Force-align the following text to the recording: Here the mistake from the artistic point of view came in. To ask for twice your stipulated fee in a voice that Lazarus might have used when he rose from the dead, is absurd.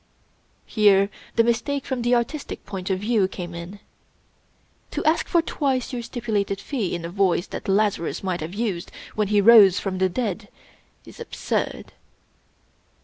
Here 0.65 1.11
the 1.35 1.43
mistake 1.43 1.85
from 1.85 2.01
the 2.01 2.15
artistic 2.15 2.65
point 2.65 2.89
of 2.89 2.97
view 3.01 3.27
came 3.27 3.53
in. 3.53 3.79
To 4.89 5.05
ask 5.05 5.27
for 5.27 5.43
twice 5.43 5.93
your 5.93 6.01
stipulated 6.01 6.59
fee 6.59 6.95
in 6.95 7.05
a 7.05 7.09
voice 7.09 7.45
that 7.45 7.67
Lazarus 7.67 8.23
might 8.23 8.41
have 8.41 8.55
used 8.55 8.91
when 9.13 9.27
he 9.27 9.41
rose 9.41 9.79
from 9.79 9.99
the 9.99 10.09
dead, 10.09 10.49
is 11.05 11.19
absurd. 11.19 11.93